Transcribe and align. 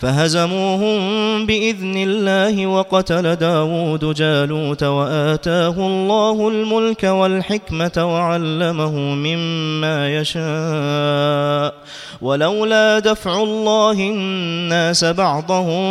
فهزموهم 0.00 1.46
بإذن 1.46 1.94
الله 1.96 2.66
وقتل 2.66 3.36
داود 3.36 4.14
جالوت 4.14 4.82
وآتاه 4.82 5.86
الله 5.86 6.48
الملك 6.48 7.04
والحكمة 7.04 7.92
وعلمه 7.96 8.98
مما 8.98 10.16
يشاء. 10.16 11.74
ولولا 12.22 12.98
دفع 12.98 13.42
الله 13.42 13.92
الناس 13.92 15.04
بعضهم 15.04 15.82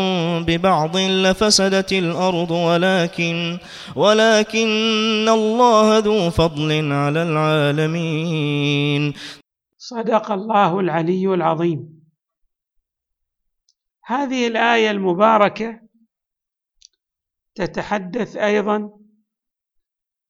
ببعض 0.45 0.97
لفسدت 0.97 1.93
الأرض 1.93 2.51
ولكن 2.51 3.57
ولكن 3.95 5.29
الله 5.29 5.97
ذو 5.97 6.29
فضل 6.29 6.91
على 6.91 7.23
العالمين. 7.23 9.13
صدق 9.77 10.31
الله 10.31 10.79
العلي 10.79 11.33
العظيم. 11.33 11.98
هذه 14.09 14.47
الآية 14.47 14.91
المباركة 14.91 15.81
تتحدث 17.55 18.35
أيضا 18.37 18.99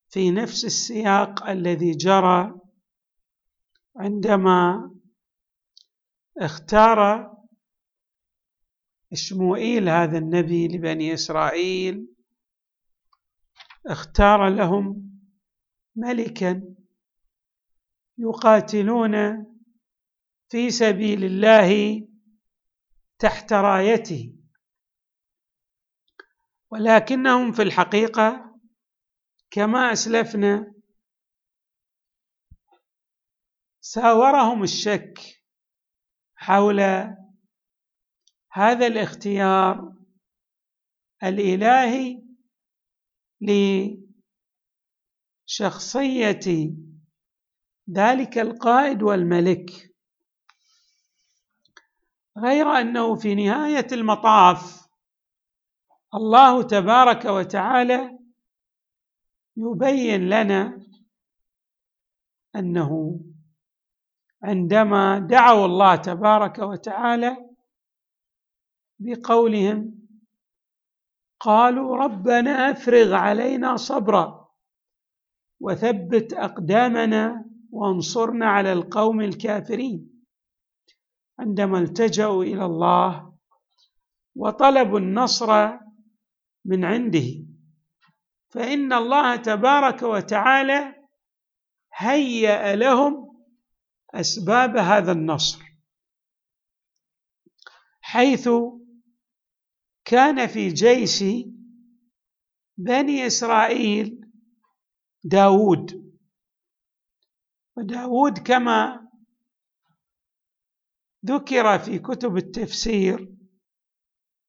في 0.09 0.31
نفس 0.31 0.65
السياق 0.65 1.49
الذي 1.49 1.91
جرى 1.91 2.59
عندما 3.95 4.91
اختار 6.37 7.31
اشموئيل 9.11 9.89
هذا 9.89 10.17
النبي 10.17 10.67
لبني 10.67 11.13
إسرائيل 11.13 12.07
اختار 13.87 14.49
لهم 14.49 15.11
ملكا 15.95 16.75
يقاتلون 18.17 19.45
في 20.49 20.70
سبيل 20.70 21.23
الله 21.23 22.09
تحت 23.20 23.53
رايته. 23.53 24.35
ولكنهم 26.71 27.51
في 27.51 27.61
الحقيقة 27.61 28.59
كما 29.51 29.91
أسلفنا 29.91 30.73
ساورهم 33.81 34.63
الشك 34.63 35.20
حول 36.35 36.79
هذا 38.51 38.87
الاختيار 38.87 39.95
الإلهي 41.23 42.23
لشخصية 45.49 46.73
ذلك 47.89 48.37
القائد 48.37 49.04
والملك. 49.04 49.88
غير 52.40 52.68
أنه 52.68 53.15
في 53.15 53.35
نهاية 53.35 53.87
المطاف 53.91 54.87
الله 56.15 56.63
تبارك 56.63 57.26
وتعالى 57.26 58.20
يبين 59.57 60.29
لنا 60.29 60.79
أنه 62.55 63.20
عندما 64.44 65.19
دعوا 65.19 65.66
الله 65.66 65.95
تبارك 65.95 66.59
وتعالى 66.59 67.50
بقولهم 69.00 70.00
قالوا 71.40 71.97
ربنا 71.97 72.72
أفرغ 72.72 73.13
علينا 73.13 73.75
صبرا 73.75 74.50
وثبت 75.59 76.34
أقدامنا 76.34 77.45
وانصرنا 77.72 78.45
على 78.45 78.73
القوم 78.73 79.22
الكافرين. 79.22 80.09
عندما 81.40 81.79
التجأوا 81.79 82.44
إلى 82.44 82.66
الله 82.66 83.38
وطلبوا 84.35 85.00
النصر 85.00 85.77
من 86.66 86.85
عنده. 86.85 87.45
فإن 88.50 88.94
الله 88.94 89.35
تبارك 89.35 90.03
وتعالى 90.03 90.95
هيأ 91.95 92.75
لهم 92.75 93.44
أسباب 94.13 94.77
هذا 94.77 95.11
النصر 95.11 95.63
حيث 98.01 98.50
كان 100.06 100.47
في 100.47 100.67
جيش 100.69 101.23
بني 102.77 103.27
إسرائيل 103.27 104.31
داود. 105.23 106.13
وداود 107.77 108.39
كما 108.39 109.08
ذكر 111.25 111.80
في 111.80 112.00
كتب 112.00 112.38
التفسير 112.38 113.35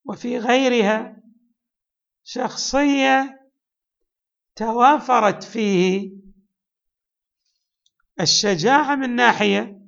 وفي 0.04 0.38
غيرها 0.38 1.22
شخصية 2.24 3.40
توافرت 4.56 5.44
فيه 5.44 6.12
الشجاعة 8.20 8.96
من 8.96 9.16
ناحية 9.16 9.80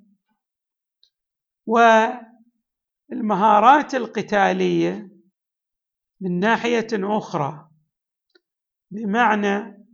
والمهارات 3.10 3.94
القتالية 3.94 5.10
من 6.20 6.40
ناحية 6.40 6.86
أخرى 6.92 7.68
بمعنى 8.90 9.86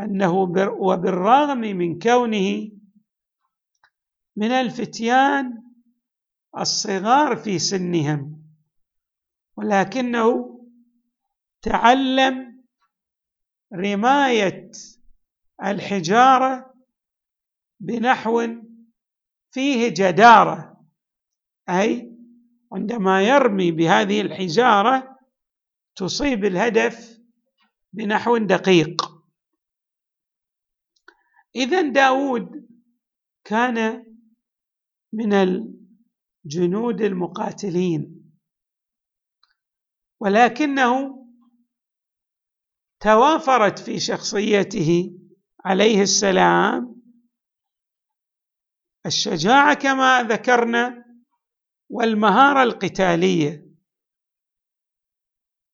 أنه 0.00 0.32
وبالرغم 0.80 1.58
من 1.58 1.98
كونه 1.98 2.70
من 4.36 4.50
الفتيان 4.50 5.65
الصغار 6.58 7.36
في 7.36 7.58
سنهم 7.58 8.42
ولكنه 9.56 10.56
تعلم 11.62 12.64
رماية 13.74 14.70
الحجارة 15.64 16.74
بنحو 17.80 18.46
فيه 19.50 19.88
جدارة 19.88 20.86
أي 21.68 22.16
عندما 22.72 23.22
يرمي 23.22 23.72
بهذه 23.72 24.20
الحجارة 24.20 25.18
تصيب 25.96 26.44
الهدف 26.44 27.20
بنحو 27.92 28.36
دقيق. 28.36 29.16
اذا 31.56 31.82
داود 31.82 32.68
كان 33.44 34.06
من 35.12 35.32
جنود 36.46 37.00
المقاتلين. 37.00 38.32
ولكنه 40.20 41.16
توافرت 43.00 43.78
في 43.78 44.00
شخصيته 44.00 45.18
عليه 45.64 46.02
السلام 46.02 47.02
الشجاعة 49.06 49.74
كما 49.74 50.22
ذكرنا 50.22 51.04
والمهارة 51.90 52.62
القتالية. 52.62 53.66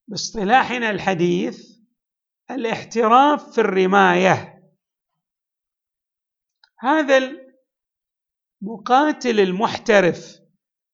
باصطلاحنا 0.09 0.91
الحديث 0.91 1.79
الاحتراف 2.51 3.55
في 3.55 3.61
الرماية. 3.61 4.63
هذا 6.79 7.19
المقاتل 8.63 9.41
المحترف 9.41 10.42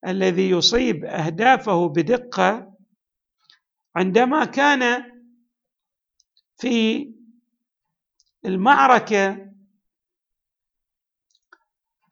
الذي 0.06 0.50
يصيب 0.50 1.04
أهدافه 1.04 1.88
بدقة 1.88 2.74
عندما 3.96 4.44
كان 4.44 5.12
في 6.56 7.08
المعركة 8.44 9.52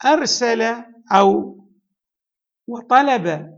أرسل 0.04 0.62
أو 1.12 1.56
وطلب 2.66 3.56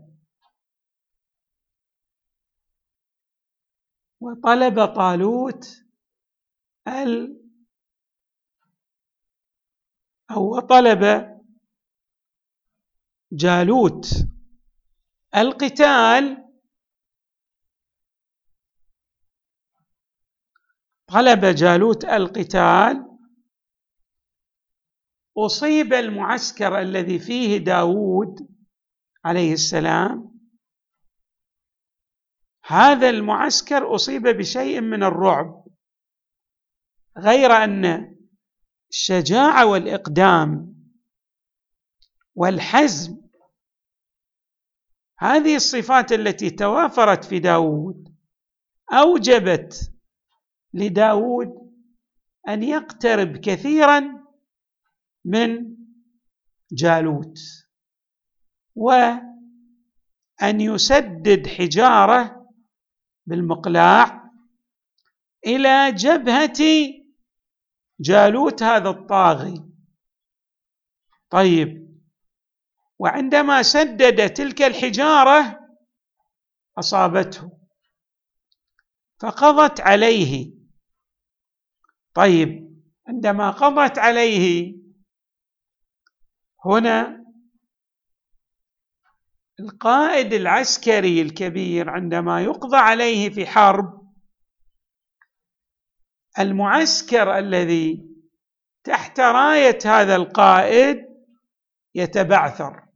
وطلب 4.21 4.85
طالوت 4.85 5.85
ال 6.87 7.41
أو 10.31 10.59
طلب 10.59 11.03
جالوت. 13.31 14.27
القتال 15.35 16.45
طلب 21.07 21.45
جالوت 21.45 22.05
القتال. 22.05 23.05
أصيب 25.37 25.93
المعسكر 25.93 26.79
الذي 26.79 27.19
فيه 27.19 27.57
داود 27.57 28.49
عليه 29.25 29.53
السلام. 29.53 30.39
هذا 32.65 33.09
المعسكر 33.09 33.95
أصيب 33.95 34.21
بشيء 34.27 34.81
من 34.81 35.03
الرعب 35.03 35.65
غير 37.17 37.51
أن 37.51 38.15
الشجاعة 38.89 39.65
والإقدام 39.65 40.78
والحزم. 42.39 43.17
هذه 45.19 45.55
الصفات 45.55 46.11
التي 46.11 46.49
توافرت 46.49 47.25
في 47.25 47.39
داود 47.39 48.15
أوجبت 48.93 49.93
لداود 50.73 51.71
أن 52.47 52.63
يقترب 52.63 53.37
كثيرا 53.37 54.25
من 55.25 55.75
جالوت 56.71 57.39
وأن 58.75 59.31
يسدد 60.41 61.47
حجارة 61.47 62.49
بالمقلاع 63.25 64.31
إلى 65.45 65.91
جبهة 65.91 66.59
جالوت 67.99 68.63
هذا 68.63 68.89
الطاغي. 68.89 69.65
طيب 71.29 71.88
وعندما 72.99 73.63
سدد 73.63 74.33
تلك 74.33 74.61
الحجارة 74.61 75.59
أصابته. 76.79 77.59
فقضت 79.21 79.81
عليه. 79.81 80.53
طيب 82.13 82.69
عندما 83.07 83.51
قضت 83.51 83.97
عليه 83.97 84.75
هنا 86.65 87.19
القائد 89.59 90.33
العسكري 90.33 91.21
الكبير 91.21 91.89
عندما 91.89 92.41
يقضى 92.41 92.77
عليه 92.77 93.29
في 93.29 93.45
حرب 93.47 94.13
المعسكر 96.39 97.37
الذي 97.37 98.09
تحت 98.83 99.19
راية 99.19 99.79
هذا 99.85 100.15
القائد 100.15 101.05
يتبعثر. 101.95 102.88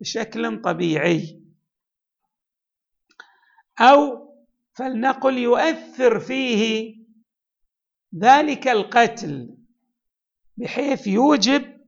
بشكل 0.00 0.62
طبيعي. 0.62 1.42
أو 3.80 4.26
فلنقل 4.74 5.38
يؤثر 5.38 6.20
فيه 6.20 6.94
ذلك 8.14 8.68
القتل 8.68 9.56
بحيث 10.56 11.06
يوجب 11.06 11.86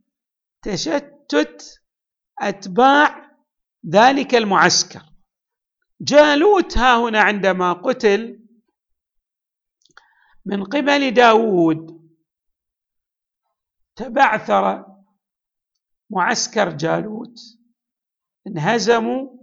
تشتت 0.63 1.83
أتباع 2.41 3.31
ذلك 3.87 4.35
المعسكر. 4.35 5.03
جالوت 6.01 6.79
ها 6.79 7.09
هنا 7.09 7.21
عندما 7.21 7.73
قتل 7.73 8.45
من 10.45 10.65
قبل 10.65 11.11
داود 11.11 12.11
تبعثر 13.97 14.87
معسكر 16.11 16.71
جالوت. 16.77 17.58
انهزموا 18.49 19.39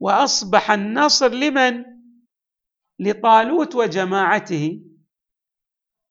وأصبح 0.00 0.70
النصر 0.70 1.28
لمن؟ 1.28 1.84
لطالوت 2.98 3.74
وجماعته 3.74 4.82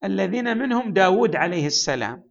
الذين 0.04 0.58
منهم 0.58 0.94
داود 0.94 1.36
عليه 1.36 1.68
السلام. 1.68 2.28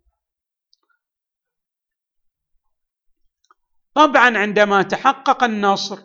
طبعا 3.94 4.38
عندما 4.38 4.82
تحقق 4.82 5.44
النصر 5.44 5.98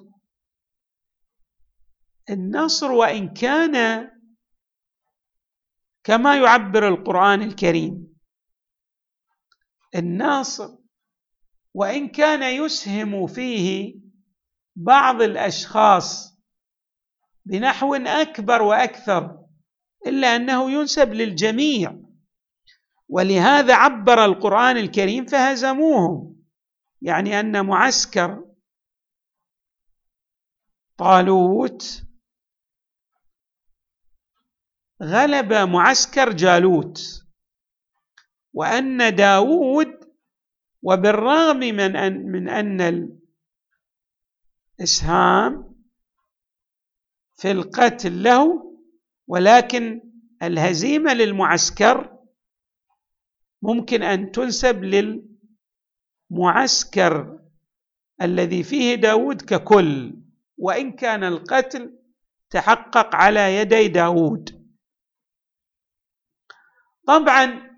النصر 2.29 2.91
وإن 2.91 3.33
كان 3.33 4.07
كما 6.03 6.37
يعبر 6.37 6.87
القرآن 6.87 7.41
الكريم 7.41 8.17
الناصر 9.95 10.80
وإن 11.73 12.07
كان 12.07 12.43
يسهم 12.65 13.27
فيه 13.27 13.95
بعض 14.75 15.21
الأشخاص 15.21 16.37
بنحو 17.45 17.95
أكبر 17.95 18.61
وأكثر 18.61 19.45
إلا 20.07 20.35
أنه 20.35 20.71
ينسب 20.71 21.13
للجميع. 21.13 21.95
ولهذا 23.09 23.75
عبر 23.75 24.25
القرآن 24.25 24.77
الكريم 24.77 25.25
فهزموهم. 25.25 26.35
يعني 27.01 27.39
أن 27.39 27.65
معسكر 27.65 28.45
طالوت 30.97 32.03
غلب 35.03 35.53
معسكر 35.53 36.33
جالوت 36.33 37.25
وأن 38.53 39.15
داود 39.15 40.00
وبالرغم 40.81 41.57
من 41.57 41.95
ان 41.95 42.25
من 42.31 42.49
أن 42.49 42.81
الإسهام 44.79 45.75
في 47.35 47.51
القتل 47.51 48.23
له 48.23 48.71
ولكن 49.27 50.01
الهزيمة 50.43 51.13
للمعسكر 51.13 52.17
ممكن 53.61 54.03
أن 54.03 54.31
تنسب 54.31 54.83
للمعسكر 56.31 57.39
الذي 58.21 58.63
فيه 58.63 58.95
داود 58.95 59.41
ككل 59.41 60.13
وإن 60.57 60.91
كان 60.91 61.23
القتل 61.23 61.97
تحقق 62.49 63.15
على 63.15 63.55
يدي 63.55 63.87
داود. 63.87 64.61
طبعا 67.07 67.70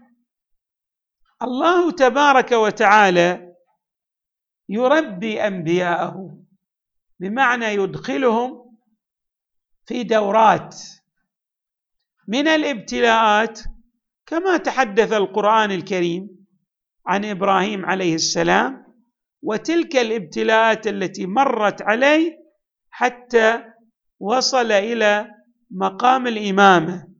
الله 1.43 1.91
تبارك 1.91 2.51
وتعالى 2.51 3.53
يربي 4.69 5.47
أنبياءه 5.47 6.37
بمعنى 7.19 7.65
يدخلهم 7.65 8.77
في 9.85 10.03
دورات 10.03 10.75
من 12.27 12.47
الابتلاءات 12.47 13.59
كما 14.25 14.57
تحدث 14.57 15.13
القرآن 15.13 15.71
الكريم 15.71 16.45
عن 17.07 17.25
إبراهيم 17.25 17.85
عليه 17.85 18.15
السلام 18.15 18.83
وتلك 19.41 19.95
الابتلاءات 19.95 20.87
التي 20.87 21.25
مرت 21.25 21.81
عليه 21.81 22.37
حتى 22.89 23.63
وصل 24.19 24.71
إلى 24.71 25.31
مقام 25.71 26.27
الإمامة. 26.27 27.12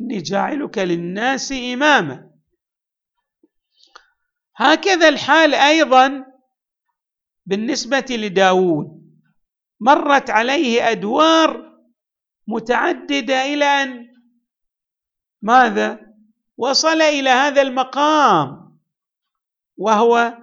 إني 0.00 0.18
جاعلك 0.18 0.78
للناس 0.78 1.52
إماما. 1.52 2.30
هكذا 4.56 5.08
الحال 5.08 5.54
أيضا 5.54 6.24
بالنسبة 7.46 8.06
لداود 8.10 9.04
مرت 9.80 10.30
عليه 10.30 10.90
أدوار 10.90 11.74
متعددة 12.46 13.44
إلى 13.44 13.64
أن 13.64 14.08
ماذا؟ 15.42 16.14
وصل 16.56 17.02
إلى 17.02 17.30
هذا 17.30 17.62
المقام 17.62 18.78
وهو 19.76 20.38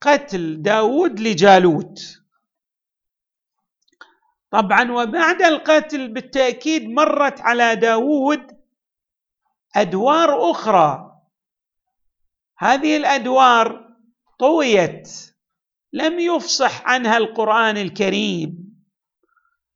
قتل 0.00 0.62
داود 0.62 1.20
لجالوت. 1.20 2.25
طبعا 4.56 4.92
وبعد 4.92 5.42
القتل 5.42 6.08
بالتأكيد 6.08 6.88
مرت 6.90 7.40
على 7.40 7.76
داود 7.76 8.40
أدوار 9.76 10.50
أخرى. 10.50 11.12
هذه 12.58 12.96
الأدوار 12.96 13.88
طويت 14.38 15.08
لم 15.92 16.18
يفصح 16.18 16.86
عنها 16.88 17.16
القرآن 17.16 17.76
الكريم 17.76 18.74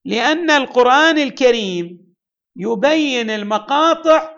لأن 0.05 0.51
القرآن 0.51 1.19
الكريم 1.19 2.15
يبين 2.57 3.31
المقاطع 3.31 4.35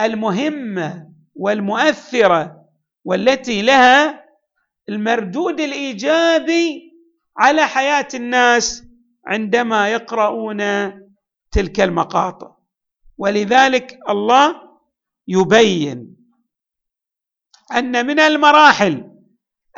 المهمة 0.00 1.12
والمؤثرة 1.34 2.64
والتي 3.04 3.62
لها 3.62 4.24
المردود 4.88 5.60
الإيجابي 5.60 6.92
على 7.36 7.66
حياة 7.66 8.08
الناس 8.14 8.84
عندما 9.26 9.88
يقرؤون 9.88 10.60
تلك 11.52 11.80
المقاطع. 11.80 12.54
ولذلك 13.18 13.98
الله 14.08 14.54
يبين 15.28 16.16
أن 17.72 18.06
من 18.06 18.20
المراحل 18.20 19.10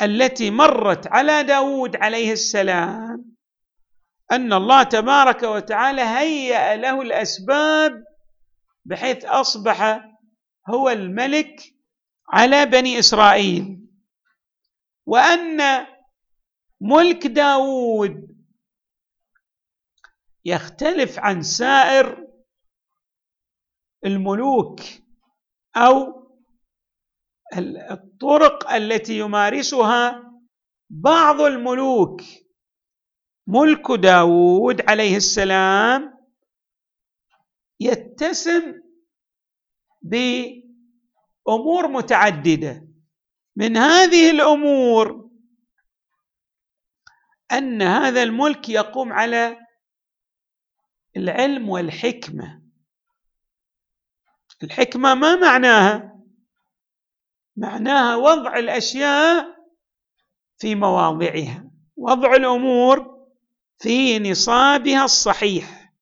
التي 0.03 0.51
مرت 0.51 1.07
على 1.07 1.43
داود 1.43 1.97
عليه 1.97 2.33
السلام 2.33 3.37
أن 4.33 4.53
الله 4.53 4.83
تبارك 4.83 5.43
وتعالى 5.43 6.03
هيأ 6.03 6.77
له 6.77 7.03
الأسباب 7.03 8.05
بحيث 8.85 9.25
أصبح 9.25 10.01
هو 10.69 10.91
الملك 10.91 11.63
على 12.33 12.67
بني 12.67 12.99
إسرائيل. 12.99 13.81
وأن 15.07 15.87
ملك 16.81 17.27
داود 17.27 18.36
يختلف 20.47 21.19
عن 21.19 21.43
سائر 21.43 22.27
الملوك 24.05 24.81
أو 25.77 26.27
الطرق 27.91 28.71
التي 28.73 29.19
يمارسها 29.19 30.33
بعض 30.91 31.41
الملوك. 31.41 32.21
ملك 33.47 33.91
داود 33.91 34.91
عليه 34.91 35.17
السلام 35.17 36.27
يتسم 37.81 38.83
بأمور 40.03 41.89
متعددة. 41.89 42.89
من 43.57 43.77
هذه 43.77 44.31
الأمور 44.31 45.31
أن 47.53 47.83
هذا 47.83 48.23
الملك 48.23 48.69
يقوم 48.69 49.13
على 49.13 49.66
العلم 51.17 51.69
والحكمة. 51.69 52.63
الحكمة 54.63 55.15
ما 55.15 55.37
معناها؟ 55.37 56.17
معناها 57.57 58.17
وضع 58.17 58.57
الأشياء 58.57 59.57
في 60.59 60.75
مواضعها 60.75 61.71
وضع 61.97 62.35
الأمور 62.35 63.27
في 63.79 64.19
نصابها 64.19 65.05
الصحيح. 65.05 65.93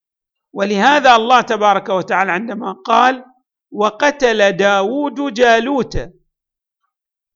ولهذا 0.52 1.16
الله 1.16 1.40
تبارك 1.40 1.88
وتعالى 1.88 2.32
عندما 2.32 2.72
قال 2.72 3.24
وقتل 3.70 4.52
داود 4.52 5.34
جالوت 5.34 6.10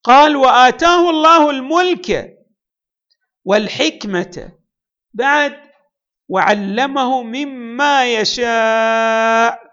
قال 0.04 0.37
وآتاه 0.37 1.11
الله 1.11 1.50
الملك 1.50 2.38
والحكمة. 3.44 4.52
بعد 5.14 5.67
وعلمه 6.28 7.23
مما 7.23 8.14
يشاء. 8.14 9.68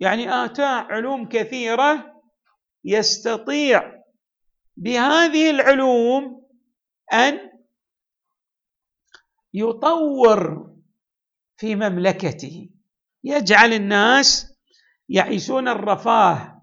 يعني 0.00 0.44
اتاه 0.44 0.80
علوم 0.80 1.28
كثيرة 1.28 2.22
يستطيع 2.84 4.02
بهذه 4.76 5.50
العلوم 5.50 6.46
أن 7.12 7.50
يطور 9.54 10.70
في 11.56 11.74
مملكته. 11.74 12.68
يجعل 13.24 13.72
الناس 13.72 14.54
يعيشون 15.08 15.68
الرفاه 15.68 16.62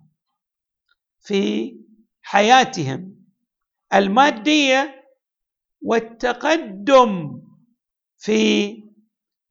في 1.20 1.76
حياتهم 2.22 3.16
المادية 3.94 5.06
والتقدم 5.82 7.42
في 8.18 8.89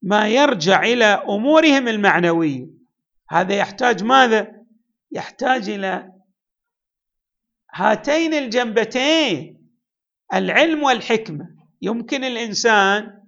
ما 0.03 0.29
يرجع 0.29 0.83
إلى 0.83 1.05
أمورهم 1.05 1.89
المعنوية. 1.89 2.67
هذا 3.31 3.55
يحتاج 3.55 4.05
ماذا؟ 4.05 4.65
يحتاج 5.13 5.69
إلى 5.69 6.13
هاتين 7.75 8.35
الجنبتين 8.35 9.69
العلم 10.35 10.83
والحكمة. 10.83 11.49
يمكن 11.83 12.25
الإنسان 12.25 13.23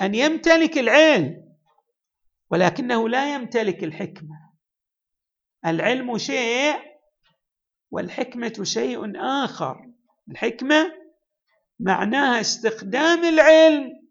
أن 0.00 0.14
يمتلك 0.14 0.78
العلم 0.78 1.52
ولكنه 2.50 3.08
لا 3.08 3.34
يمتلك 3.34 3.84
الحكمة. 3.84 4.52
العلم 5.66 6.18
شيء 6.18 6.74
والحكمة 7.90 8.60
شيء 8.62 9.12
آخر. 9.16 9.90
الحكمة 10.30 10.92
معناها 11.80 12.40
استخدام 12.40 13.24
العلم 13.24 14.01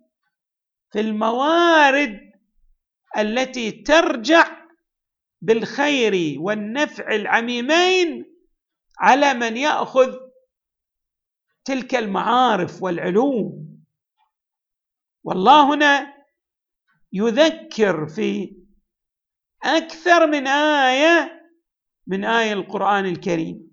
في 0.91 0.99
الموارد 0.99 2.31
التي 3.17 3.71
ترجع 3.71 4.61
بالخير 5.41 6.39
والنفع 6.39 7.15
العميمين 7.15 8.25
على 8.99 9.33
من 9.33 9.57
يأخذ 9.57 10.17
تلك 11.65 11.95
المعارف 11.95 12.83
والعلوم. 12.83 13.77
والله 15.23 15.73
هنا 15.73 16.13
يذكر 17.13 18.07
في 18.07 18.57
أكثر 19.63 20.27
من 20.27 20.47
آية 20.47 21.41
من 22.07 22.25
آية 22.25 22.53
القرآن 22.53 23.05
الكريم 23.05 23.71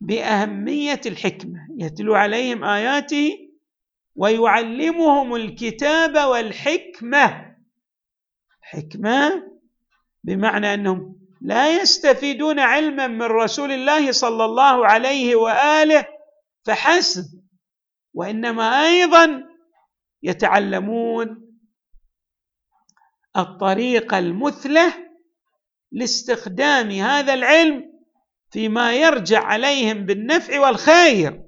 بأهمية 0.00 1.00
الحكمة. 1.06 1.68
يتلو 1.78 2.14
عليهم 2.14 2.64
آياته 2.64 3.39
ويعلمهم 4.20 5.34
الكتاب 5.34 6.28
والحكمة. 6.28 7.56
حكمة 8.60 9.50
بمعنى 10.24 10.74
أنهم 10.74 11.16
لا 11.40 11.80
يستفيدون 11.80 12.58
علما 12.58 13.06
من 13.06 13.22
رسول 13.22 13.72
الله 13.72 14.12
صلى 14.12 14.44
الله 14.44 14.86
عليه 14.86 15.36
وآله 15.36 16.06
فحسب 16.64 17.24
وإنما 18.14 18.86
أيضا 18.86 19.44
يتعلمون 20.22 21.56
الطريقة 23.36 24.18
المثله 24.18 24.94
لاستخدام 25.92 26.90
هذا 26.90 27.34
العلم 27.34 27.92
فيما 28.50 28.94
يرجع 28.94 29.44
عليهم 29.44 30.06
بالنفع 30.06 30.60
والخير. 30.60 31.42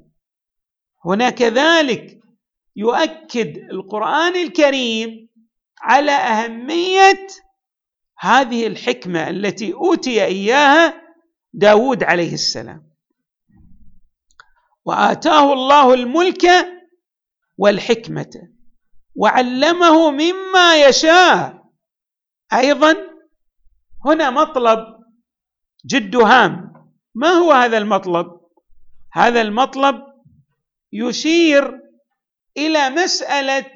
هنا 1.04 1.30
كذلك 1.30 2.21
يؤكد 2.76 3.56
القرآن 3.56 4.36
الكريم 4.36 5.28
على 5.80 6.12
أهمية 6.12 7.26
هذه 8.18 8.66
الحكمة 8.66 9.30
التي 9.30 9.74
أوتي 9.74 10.24
إياها 10.24 11.02
داود 11.52 12.02
عليه 12.02 12.34
السلام. 12.34 12.92
وآتاه 14.84 15.52
الله 15.52 15.94
الملك 15.94 16.46
والحكمة 17.58 18.48
وعلمه 19.14 20.10
مما 20.10 20.84
يشاء. 20.84 21.62
أيضا 22.52 22.96
هنا 24.06 24.30
مطلب 24.30 24.78
جد 25.86 26.16
هام. 26.16 26.72
ما 27.14 27.28
هو 27.28 27.52
هذا 27.52 27.78
المطلب؟ 27.78 28.26
هذا 29.12 29.40
المطلب 29.40 30.02
يشير 30.92 31.81
إلى 32.56 32.90
مسألة 32.90 33.74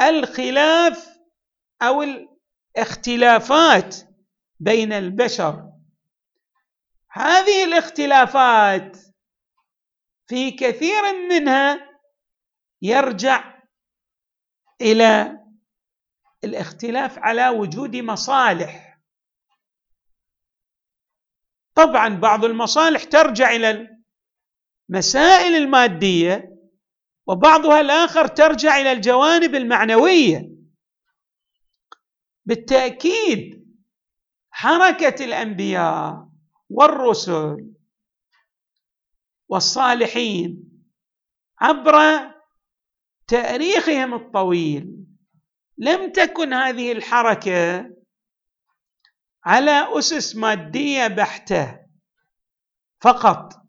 الخلاف 0.00 1.08
أو 1.82 2.02
الاختلافات 2.76 3.96
بين 4.60 4.92
البشر. 4.92 5.70
هذه 7.10 7.64
الاختلافات 7.64 8.96
في 10.26 10.50
كثير 10.50 11.02
منها 11.28 11.90
يرجع 12.82 13.60
إلى 14.80 15.40
الاختلاف 16.44 17.18
على 17.18 17.48
وجود 17.48 17.96
مصالح. 17.96 19.00
طبعا 21.74 22.08
بعض 22.08 22.44
المصالح 22.44 23.04
ترجع 23.04 23.50
إلى 23.50 23.88
المسائل 24.90 25.54
المادية 25.54 26.59
وبعضها 27.30 27.80
الآخر 27.80 28.26
ترجع 28.26 28.76
إلى 28.76 28.92
الجوانب 28.92 29.54
المعنوية. 29.54 30.50
بالتأكيد 32.44 33.66
حركة 34.50 35.24
الأنبياء 35.24 36.28
والرسل 36.70 37.74
والصالحين 39.48 40.70
عبر 41.60 41.94
تاريخهم 43.26 44.14
الطويل 44.14 45.06
لم 45.78 46.12
تكن 46.12 46.52
هذه 46.52 46.92
الحركة 46.92 47.90
على 49.44 49.98
أسس 49.98 50.36
مادية 50.36 51.06
بحتة 51.06 51.80
فقط. 53.00 53.59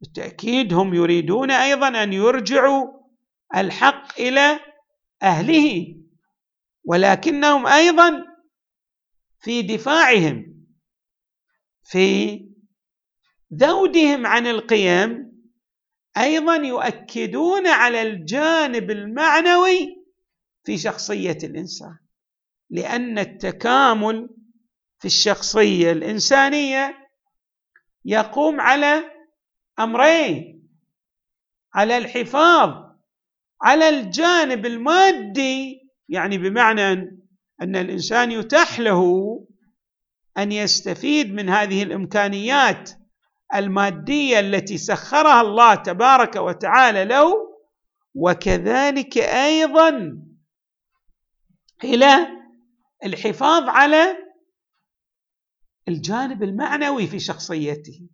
بالتأكيد 0.00 0.74
هم 0.74 0.94
يريدون 0.94 1.50
أيضا 1.50 2.02
أن 2.02 2.12
يرجعوا 2.12 2.86
الحق 3.56 4.20
إلى 4.20 4.60
أهله 5.22 5.96
ولكنهم 6.84 7.66
أيضا 7.66 8.24
في 9.40 9.62
دفاعهم 9.62 10.66
في 11.84 12.40
ذودهم 13.54 14.26
عن 14.26 14.46
القيم 14.46 15.32
أيضا 16.16 16.56
يؤكدون 16.56 17.66
على 17.66 18.02
الجانب 18.02 18.90
المعنوي 18.90 20.06
في 20.64 20.78
شخصية 20.78 21.38
الإنسان 21.42 21.98
لأن 22.70 23.18
التكامل 23.18 24.28
في 24.98 25.04
الشخصية 25.04 25.92
الإنسانية 25.92 27.08
يقوم 28.04 28.60
على 28.60 29.15
أمرين. 29.78 30.56
على 31.74 31.98
الحفاظ 31.98 32.86
على 33.62 33.88
الجانب 33.88 34.66
المادي 34.66 35.80
يعني 36.08 36.38
بمعنى 36.38 36.92
أن 37.62 37.76
الإنسان 37.76 38.32
يتاح 38.32 38.80
له 38.80 39.02
أن 40.38 40.52
يستفيد 40.52 41.34
من 41.34 41.48
هذه 41.48 41.82
الإمكانيات 41.82 42.90
المادية 43.54 44.40
التي 44.40 44.78
سخرها 44.78 45.40
الله 45.40 45.74
تبارك 45.74 46.36
وتعالى 46.36 47.04
له 47.04 47.32
وكذلك 48.14 49.18
أيضا 49.18 50.18
إلى 51.84 52.28
الحفاظ 53.04 53.68
على 53.68 54.16
الجانب 55.88 56.42
المعنوي 56.42 57.06
في 57.06 57.18
شخصيته. 57.18 58.08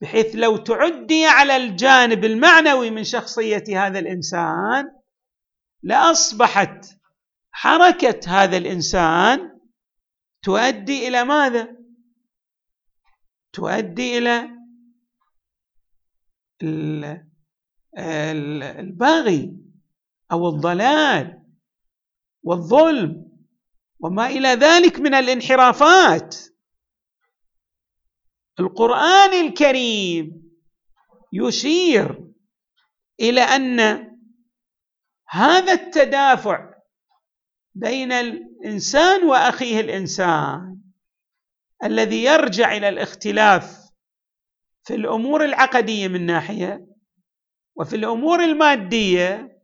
بحيث 0.00 0.34
لو 0.34 0.56
تعدي 0.56 1.26
على 1.26 1.56
الجانب 1.56 2.24
المعنوي 2.24 2.90
من 2.90 3.04
شخصية 3.04 3.64
هذا 3.68 3.98
الإنسان 3.98 4.84
لأصبحت 5.82 6.86
حركة 7.52 8.20
هذا 8.26 8.56
الإنسان 8.56 9.60
تؤدي 10.42 11.08
إلى 11.08 11.24
ماذا؟ 11.24 11.76
تؤدي 13.52 14.18
إلى 14.18 14.50
البغي 18.78 19.56
أو 20.32 20.48
الضلال 20.48 21.42
والظلم 22.42 23.26
وما 24.00 24.26
إلى 24.26 24.48
ذلك 24.48 25.00
من 25.00 25.14
الانحرافات. 25.14 26.36
القرآن 28.60 29.46
الكريم 29.46 30.42
يشير 31.32 32.24
إلى 33.20 33.40
أن 33.40 33.80
هذا 35.28 35.72
التدافع 35.72 36.74
بين 37.74 38.12
الإنسان 38.12 39.24
وأخيه 39.24 39.80
الإنسان 39.80 40.80
الذي 41.84 42.24
يرجع 42.24 42.76
إلى 42.76 42.88
الاختلاف 42.88 43.86
في 44.84 44.94
الأمور 44.94 45.44
العقدية 45.44 46.08
من 46.08 46.26
ناحية 46.26 46.86
وفي 47.76 47.96
الأمور 47.96 48.44
المادية 48.44 49.58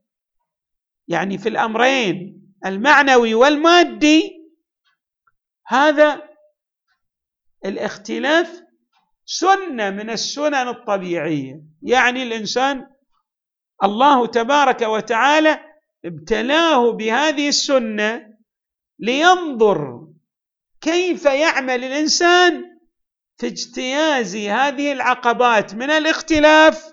يعني 1.08 1.38
في 1.38 1.48
الأمرين 1.48 2.42
المعنوي 2.66 3.34
والمادي 3.34 4.30
هذا 5.66 6.28
الاختلاف 7.64 8.62
سنة 9.24 9.90
من 9.90 10.10
السنن 10.10 10.68
الطبيعية. 10.68 11.62
يعني 11.82 12.22
الإنسان 12.22 12.86
الله 13.84 14.26
تبارك 14.26 14.82
وتعالى 14.82 15.60
ابتلاه 16.04 16.92
بهذه 16.92 17.48
السنة 17.48 18.26
لينظر 18.98 20.08
كيف 20.80 21.24
يعمل 21.24 21.84
الإنسان 21.84 22.64
في 23.36 23.46
اجتياز 23.46 24.36
هذه 24.36 24.92
العقبات 24.92 25.74
من 25.74 25.90
الاختلاف 25.90 26.92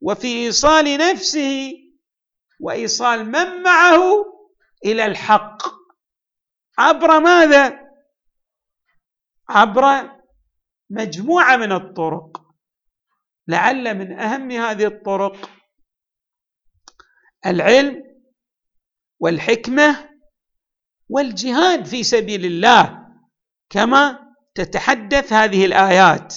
وفي 0.00 0.26
إيصال 0.26 0.98
نفسه 0.98 1.72
وإيصال 2.60 3.26
من 3.26 3.62
معه 3.62 4.24
إلى 4.84 5.06
الحق. 5.06 5.62
عبر 6.78 7.18
ماذا؟ 7.20 7.80
عبر 9.48 10.13
مجموعة 10.90 11.56
من 11.56 11.72
الطرق. 11.72 12.44
لعل 13.48 13.98
من 13.98 14.18
أهم 14.18 14.50
هذه 14.50 14.84
الطرق 14.84 15.50
العلم 17.46 18.02
والحكمة 19.20 20.10
والجهاد 21.08 21.84
في 21.84 22.02
سبيل 22.02 22.44
الله 22.44 23.06
كما 23.70 24.18
تتحدث 24.54 25.32
هذه 25.32 25.64
الآيات. 25.64 26.34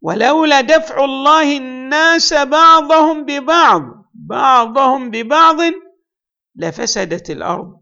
ولولا 0.00 0.60
دفع 0.60 1.04
الله 1.04 1.56
الناس 1.56 2.34
بعضهم 2.34 3.24
ببعض 3.24 3.82
بعضهم 4.14 5.10
ببعض 5.10 5.56
لفسدت 6.56 7.30
الأرض. 7.30 7.80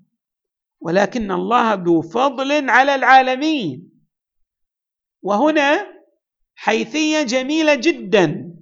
ولكن 0.81 1.33
الله 1.33 1.75
ذو 1.75 2.03
فضل 2.03 2.71
على 2.71 2.94
العالمين. 2.94 3.98
وهنا 5.22 5.98
حيثية 6.54 7.22
جميلة 7.22 7.74
جدا 7.74 8.54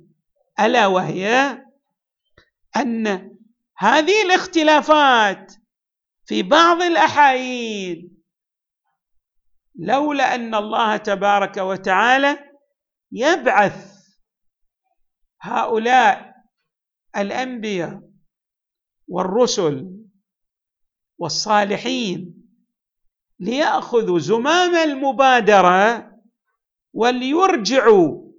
ألا 0.61 0.87
وهي 0.87 1.59
أن 2.77 3.07
هذه 3.79 4.23
الاختلافات 4.23 5.53
في 6.27 6.43
بعض 6.43 6.83
الأحايين 6.83 8.17
لولا 9.79 10.35
أن 10.35 10.55
الله 10.55 10.97
تبارك 10.97 11.57
وتعالى 11.57 12.39
يبعث 13.13 13.97
هؤلاء 15.41 16.35
الأنبياء 17.17 18.03
والرسل 19.09 19.97
والصالحين 21.19 22.35
ليأخذوا 23.41 24.19
زمام 24.19 24.75
المبادرة 24.75 26.16
وليرجعوا 26.97 28.33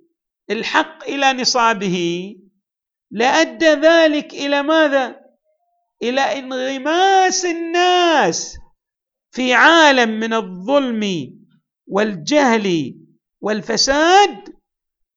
الحق 0.50 1.04
إلى 1.04 1.34
نصابه. 1.34 1.98
لأدى 3.12 3.66
ذلك 3.66 4.34
إلى 4.34 4.64
ماذا؟ 4.64 5.20
إلى 6.04 6.22
انغماس 6.22 7.46
الناس 7.46 8.58
في 9.32 9.54
عالم 9.54 10.10
من 10.10 10.34
الظلم 10.34 11.34
والجهل 11.88 12.96
والفساد 13.42 14.56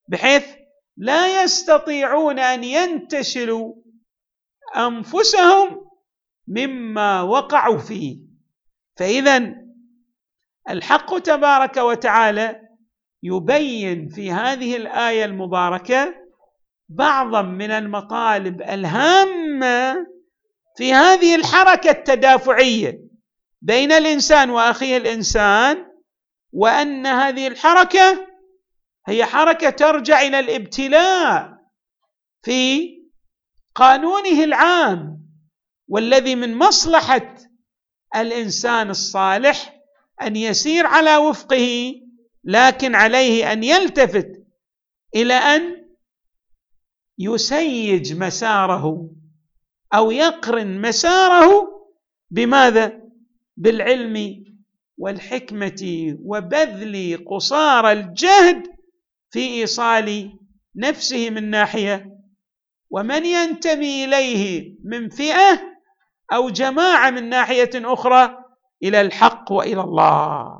بحيث 0.08 0.46
لا 0.96 1.42
يستطيعون 1.42 2.38
أن 2.38 2.64
ينتشلوا 2.64 3.74
أنفسهم 4.76 5.90
مما 6.48 7.22
وقعوا 7.22 7.78
فيه. 7.78 8.18
فاذا 8.96 9.54
الحق 10.70 11.18
تبارك 11.18 11.76
وتعالى 11.76 12.69
يبين 13.22 14.08
في 14.08 14.32
هذه 14.32 14.76
الآية 14.76 15.24
المباركة 15.24 16.14
بعضا 16.88 17.42
من 17.42 17.70
المطالب 17.70 18.62
الهامة 18.62 20.06
في 20.76 20.92
هذه 20.92 21.34
الحركة 21.34 21.90
التدافعية 21.90 23.00
بين 23.62 23.92
الإنسان 23.92 24.50
وأخيه 24.50 24.96
الإنسان 24.96 25.86
وأن 26.52 27.06
هذه 27.06 27.46
الحركة 27.46 28.26
هي 29.08 29.24
حركة 29.24 29.70
ترجع 29.70 30.20
إلى 30.20 30.38
الابتلاء 30.38 31.52
في 32.42 32.90
قانونه 33.74 34.44
العام 34.44 35.20
والذي 35.88 36.34
من 36.34 36.54
مصلحة 36.54 37.34
الإنسان 38.16 38.90
الصالح 38.90 39.80
أن 40.22 40.36
يسير 40.36 40.86
على 40.86 41.16
وفقه 41.16 41.94
لكن 42.44 42.94
عليه 42.94 43.52
أن 43.52 43.64
يلتفت 43.64 44.30
إلى 45.16 45.34
أن 45.34 45.86
يسيج 47.18 48.14
مساره 48.16 49.10
أو 49.94 50.10
يقرن 50.10 50.80
مساره 50.80 51.68
بماذا؟ 52.30 53.00
بالعلم 53.56 54.44
والحكمة 54.98 56.16
وبذل 56.24 57.24
قصارى 57.30 57.92
الجهد 57.92 58.66
في 59.30 59.40
إيصال 59.40 60.38
نفسه 60.76 61.30
من 61.30 61.50
ناحية 61.50 62.16
ومن 62.90 63.24
ينتمي 63.26 64.04
إليه 64.04 64.74
من 64.84 65.08
فئة 65.08 65.60
أو 66.32 66.50
جماعة 66.50 67.10
من 67.10 67.28
ناحية 67.28 67.70
أخرى 67.74 68.44
إلى 68.82 69.00
الحق 69.00 69.52
وإلى 69.52 69.80
الله. 69.80 70.59